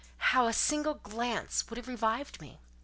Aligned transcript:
—how 0.17 0.47
a 0.47 0.51
single 0.51 0.95
glance 0.95 1.69
would 1.69 1.77
have 1.77 1.87
revived 1.87 2.41
me! 2.41 2.59